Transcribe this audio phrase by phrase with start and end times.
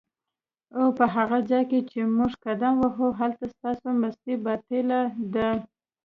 [0.79, 5.01] اوپه هغه ځای کی چی موږ قدم وهو هلته ستاسو مستی باطیله
[5.33, 5.49] ده